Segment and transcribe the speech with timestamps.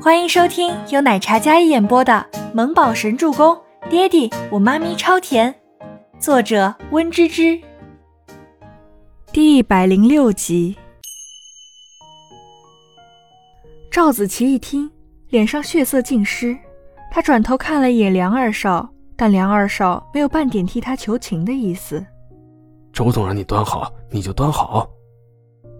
[0.00, 3.52] 欢迎收听由奶茶一演播的《萌宝神助攻》，
[3.90, 5.52] 爹地我妈咪超甜，
[6.20, 7.60] 作者温芝芝。
[9.32, 10.76] 第一百零六集。
[13.90, 14.88] 赵子琪一听，
[15.30, 16.56] 脸上血色尽失，
[17.10, 22.06] 他转头看了一眼梁二少，但梁二少没有半点替他求情的意思。
[22.92, 24.88] 周总让你端好，你就端好。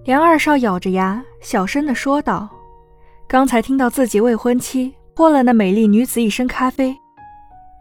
[0.05, 2.49] 梁二少咬着牙，小声的说道。
[3.29, 6.97] 刚才听到自己未婚妻泼了那美丽女子一身咖啡，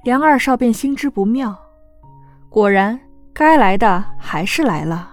[0.04, 1.58] 梁二少便心知不妙。
[2.50, 3.00] 果然，
[3.34, 5.10] 该来的还是来了。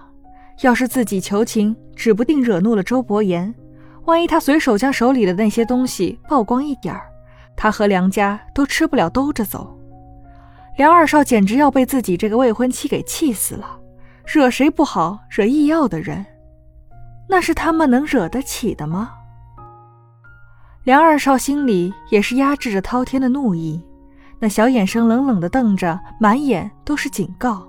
[0.59, 3.55] 要是自己求情，指不定惹怒了周伯言。
[4.03, 7.03] 万一他随手将手里的那些东西曝光一点儿，
[7.55, 9.79] 他和梁家都吃不了兜着走。
[10.75, 13.79] 梁二少简直要被自己这个未婚妻给气死了。
[14.25, 16.25] 惹谁不好，惹易耀的人，
[17.29, 19.13] 那是他们能惹得起的吗？
[20.85, 23.83] 梁二少心里也是压制着滔天的怒意，
[24.37, 27.67] 那小眼神冷冷的瞪着，满眼都是警告。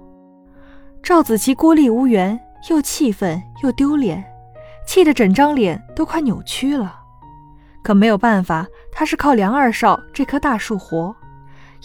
[1.02, 4.22] 赵子琪孤立无援，又气愤又丢脸，
[4.86, 6.94] 气得整张脸都快扭曲了。
[7.82, 11.16] 可没有办法，他是靠梁二少这棵大树活。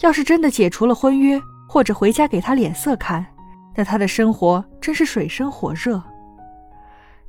[0.00, 3.24] 要是真的解除了婚约，或者回家给他脸色看，
[3.74, 6.02] 那他的生活真是水深火热。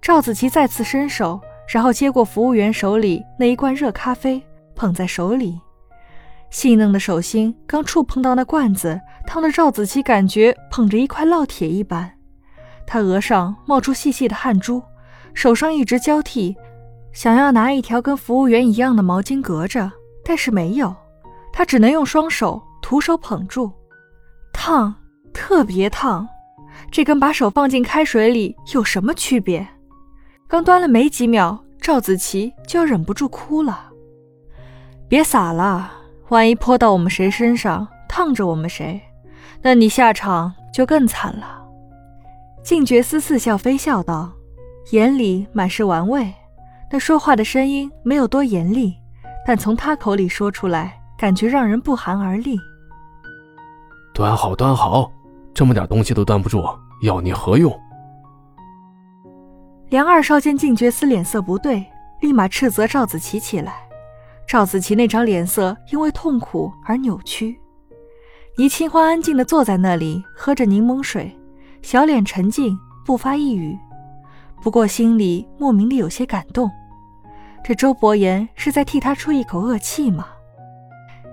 [0.01, 1.39] 赵子琪再次伸手。
[1.67, 4.43] 然后接过服务员手里那一罐热咖啡，
[4.75, 5.59] 捧在手里，
[6.49, 12.11] 细嫩的手心刚触碰到那罐子，烫的赵子琪感觉捧着一块烙铁一般。
[12.85, 14.83] 他额上冒出细细的汗珠，
[15.33, 16.55] 手上一直交替，
[17.11, 19.89] 想要拿一条跟服务员一样的毛巾隔着，
[20.23, 20.93] 但是没有，
[21.51, 23.71] 他只能用双手徒手捧住。
[24.51, 24.93] 烫，
[25.33, 26.27] 特别烫，
[26.91, 29.65] 这跟把手放进开水里有什么区别？
[30.47, 33.89] 刚端了没几秒，赵子琪就要忍不住哭了。
[35.07, 35.91] 别洒了，
[36.29, 39.01] 万一泼到我们谁身上，烫着我们谁，
[39.61, 41.61] 那你下场就更惨了。
[42.63, 44.31] 静觉司似笑非笑道，
[44.91, 46.33] 眼里满是玩味。
[46.91, 48.95] 那说话的声音没有多严厉，
[49.45, 52.57] 但从他口里说出来，感觉让人不寒而栗。
[54.13, 55.11] 端好，端好，
[55.53, 56.63] 这么点东西都端不住，
[57.01, 57.77] 要你何用？
[59.93, 61.85] 梁二少见静觉司脸色不对，
[62.19, 63.87] 立马斥责赵子琪起来。
[64.47, 67.55] 赵子琪那张脸色因为痛苦而扭曲。
[68.57, 71.39] 倪清欢安静地坐在那里，喝着柠檬水，
[71.83, 73.77] 小脸沉静，不发一语。
[74.63, 76.71] 不过心里莫名的有些感动。
[77.63, 80.25] 这周伯言是在替他出一口恶气吗？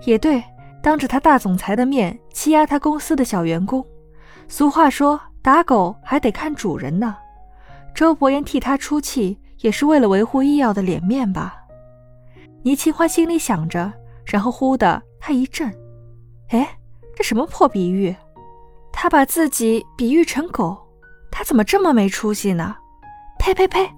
[0.05, 0.45] 也对，
[0.83, 3.83] 当着他大总裁的面欺压他公司的小员工。
[4.49, 7.17] 俗话说，打狗还得看主人呢。
[7.95, 11.57] 周伯言替他出气，也是为了维护医药的脸面吧？
[12.63, 13.93] 倪清欢心里想着，
[14.25, 15.73] 然后忽的他一震，
[16.49, 16.79] 哎，
[17.15, 18.15] 这什么破比喻？
[18.93, 20.77] 他把自己比喻成狗，
[21.31, 22.77] 他怎么这么没出息呢？
[23.39, 23.91] 呸呸呸！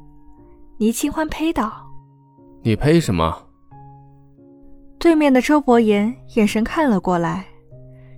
[0.79, 1.73] 倪清欢呸道
[2.63, 3.47] ：“你呸什么？”
[4.99, 7.45] 对面的周伯言眼神看了过来，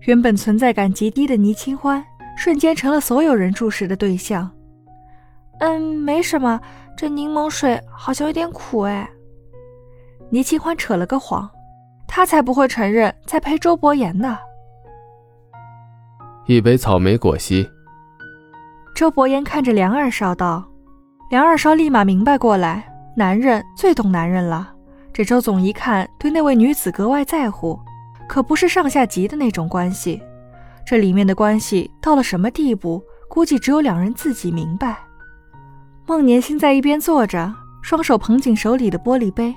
[0.03, 2.05] 原本存在感极低的倪清欢，
[2.37, 4.51] 瞬间成了所有人注视的对象。
[5.61, 6.61] 嗯，没什么，
[6.97, 9.09] 这柠檬水好像有点苦哎。
[10.31, 11.49] 倪清欢扯了个谎，
[12.07, 14.39] 他才不会承认在陪周伯言呢。
[16.47, 17.69] 一杯草莓果昔。
[18.95, 20.65] 周伯言看着梁二少道，
[21.31, 24.73] 梁二少立马明白过来，男人最懂男人了。
[25.13, 27.79] 这周总一看对那位女子格外在乎，
[28.29, 30.21] 可不是上下级的那种关系。
[30.85, 34.99] 这里面的关系到了什么地步，估计只有两人自己明白。
[36.07, 39.55] 孟年星在一边坐着，双手捧紧手里的玻璃杯，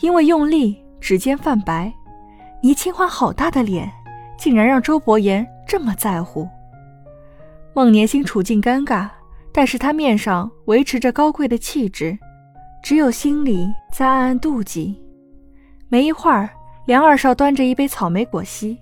[0.00, 1.92] 因为用力，指尖泛白。
[2.62, 3.90] 倪清欢好大的脸，
[4.38, 6.48] 竟然让周伯言这么在乎。
[7.74, 9.08] 孟年星处境尴尬，
[9.52, 12.16] 但是他面上维持着高贵的气质，
[12.84, 14.96] 只有心里在暗暗妒忌。
[15.88, 16.50] 没一会儿，
[16.86, 18.78] 梁二少端着一杯草莓果昔，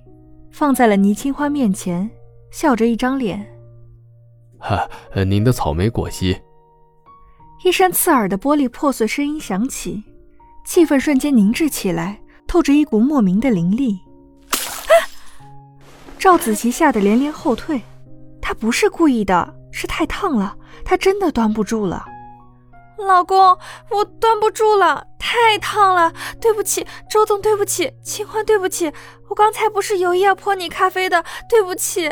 [0.50, 2.10] 放在了倪清欢面前，
[2.50, 3.46] 笑着一张脸
[4.58, 4.86] ：“哈，
[5.26, 6.36] 您的草莓果昔。”
[7.64, 10.04] 一声刺耳的玻璃破碎声音响起，
[10.64, 13.98] 气氛瞬间凝滞起来，透着一股莫名的凌厉。
[16.18, 17.82] 赵子琪吓得连连后退，
[18.40, 22.04] 他不是故意的，是太烫了，他真的端不住了。
[22.98, 23.56] 老公，
[23.90, 28.92] 我端不住了，太烫了，对不起，周总，对不起，清欢，对不起，
[29.28, 32.10] 我刚才不是有意要泼你咖啡的，对不起。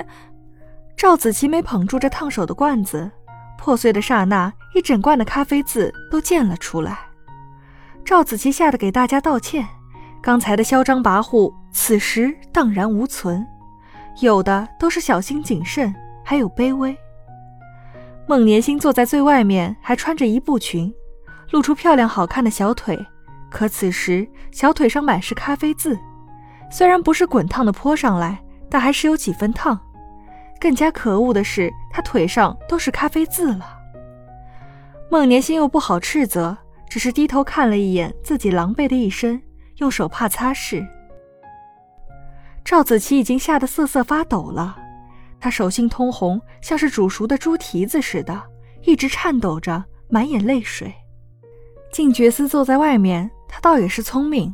[0.96, 3.10] 赵子琪没捧住这烫手的罐子。
[3.58, 6.98] 破碎的刹那，一整罐的咖啡渍都溅了出来。
[8.04, 9.66] 赵子琪吓得给大家道歉
[10.22, 13.44] ：“刚才的嚣张跋扈，此时荡然无存，
[14.20, 15.94] 有的都是小心谨慎，
[16.24, 16.96] 还有卑微。
[18.28, 20.92] 孟年星坐在最外面，还穿着一步裙，
[21.50, 22.98] 露出漂亮好看的小腿，
[23.50, 25.98] 可此时小腿上满是咖啡渍，
[26.70, 29.80] 虽然不是滚烫的泼上来，但还是有几分烫。
[30.60, 33.78] 更加可恶的是，他腿上都是咖啡渍了。
[35.10, 36.56] 孟年心又不好斥责，
[36.88, 39.40] 只是低头看了一眼自己狼狈的一身，
[39.76, 40.86] 用手帕擦拭。
[42.64, 44.76] 赵子琪已经吓得瑟瑟发抖了，
[45.38, 48.42] 他手心通红，像是煮熟的猪蹄子似的，
[48.82, 50.92] 一直颤抖着，满眼泪水。
[51.92, 54.52] 静觉司坐在外面，他倒也是聪明，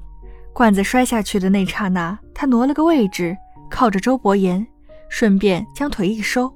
[0.53, 3.35] 罐子摔下去的那刹那，他挪了个位置，
[3.71, 4.67] 靠着周伯言。
[5.13, 6.51] 顺便将腿一收，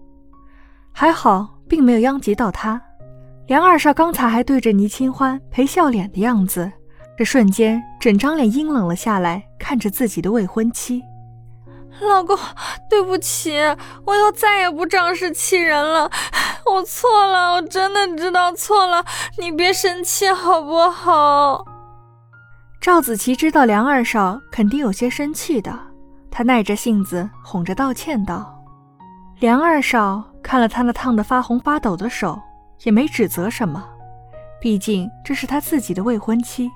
[0.90, 2.80] 还好并没有殃及到他。
[3.48, 6.72] 梁二少刚才还对着倪清欢陪笑脸的样子，
[7.18, 11.02] 这瞬间整张脸阴冷了下来，看着自己的未婚妻。
[12.00, 12.34] 老公，
[12.88, 13.58] 对不起，
[14.06, 16.10] 我以后再也不仗势欺人了。
[16.64, 19.04] 我错了，我真的知道错了，
[19.38, 21.62] 你别生气好不好？
[22.80, 25.78] 赵子琪知道梁二少肯定有些生气的。
[26.36, 28.62] 他耐着性子哄着道歉道
[29.40, 32.38] ：“梁二少看了他那烫得发红发抖的手，
[32.84, 33.82] 也没指责什么，
[34.60, 36.70] 毕竟这是他自己的未婚妻。”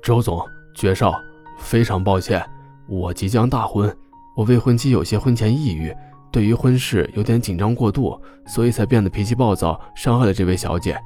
[0.00, 0.40] 周总、
[0.76, 1.12] 爵少，
[1.58, 2.40] 非常抱歉，
[2.86, 3.92] 我即将大婚，
[4.36, 5.92] 我未婚妻有些婚前抑郁，
[6.30, 10.96] 对于婚事有点紧张过度，所以才变得脾气暴躁，伤害了这位小姐。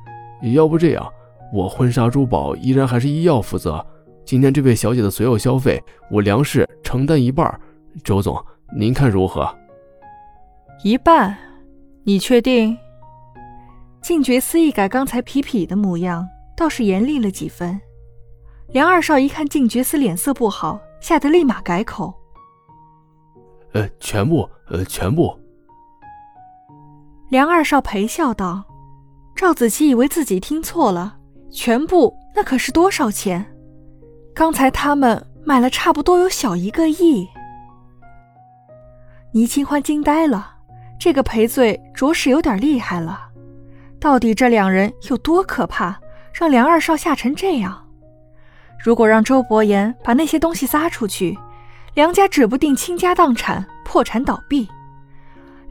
[0.53, 1.11] 要不这样，
[1.55, 3.83] 我婚纱珠宝依然还是医药负责。
[4.27, 5.81] 今天这位小姐的所有消费，
[6.11, 7.61] 我梁氏承担一半。
[8.05, 8.41] 周总，
[8.79, 9.53] 您看如何？
[10.85, 11.37] 一半？
[12.05, 12.79] 你确定？
[14.01, 16.25] 静觉司一改刚才痞痞的模样，
[16.57, 17.81] 倒是严厉了几分。
[18.69, 22.15] 梁二少一看静觉司脸色不好，吓得立马改口
[23.75, 25.37] ：“呃，全部，呃，全部。”
[27.31, 28.63] 梁二少陪笑道
[29.35, 31.19] ：“赵子琪以为自己听错了，
[31.51, 33.45] 全部那可是多少钱？”
[34.33, 37.29] 刚才他们买了差不多有小一个亿，
[39.31, 40.57] 倪清欢惊呆了，
[40.99, 43.29] 这个赔罪着实有点厉害了。
[44.01, 46.01] 到底这两人有多可怕，
[46.35, 47.81] 让梁二少吓成这样？
[48.77, 51.39] 如果让周伯言把那些东西撒出去，
[51.95, 54.69] 梁家指不定倾家荡产、破产倒闭。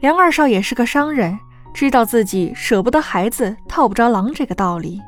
[0.00, 1.38] 梁二少也是个商人，
[1.74, 5.02] 知道自己舍不得孩子套不着狼这个道理。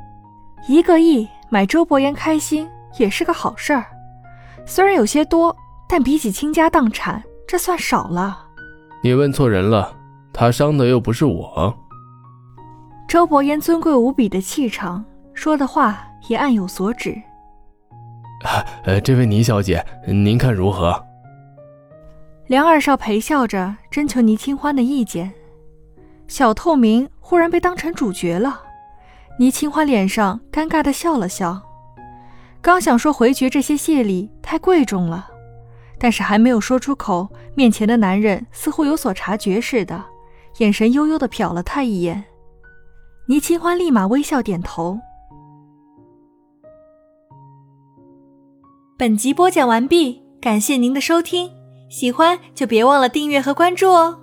[0.68, 2.68] 一个亿买周伯言开心。
[2.96, 3.84] 也是个好事儿，
[4.70, 5.56] 虽然有些多，
[5.88, 8.38] 但比起倾家荡产，这算少了。
[9.02, 9.96] 你问错人了，
[10.30, 11.74] 他伤的又不是我。
[13.08, 15.98] 周伯言尊贵无比的气场，说的话
[16.28, 17.16] 也暗有所指。
[18.84, 21.02] 呃，这位倪小姐，您看如何？
[22.46, 25.32] 梁二少陪笑着征求倪清欢的意见。
[26.26, 28.60] 小透明忽然被当成主角了，
[29.38, 31.62] 倪清欢脸上尴尬的笑了笑。
[32.68, 35.26] 刚想说回绝这些谢礼太贵重了，
[35.98, 40.04] 但是还没有说出口，面前的男人似乎有所察觉似的，
[40.58, 42.22] 眼神悠悠的瞟了他一眼。
[43.26, 44.98] 倪清欢立马微笑点头。
[48.98, 51.50] 本集播讲完毕，感谢您的收听，
[51.88, 54.20] 喜欢就别忘了订阅和关注哦。